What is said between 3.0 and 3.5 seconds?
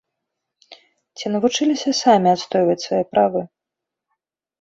правы?